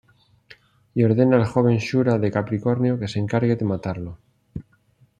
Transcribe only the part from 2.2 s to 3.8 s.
Capricornio que se encargue de